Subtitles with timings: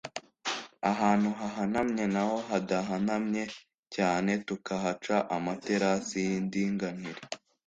[0.91, 3.43] ahantu hahanamye naho ahadahanamye
[3.95, 7.21] cyane tukahaca amaterasi y’indinganire.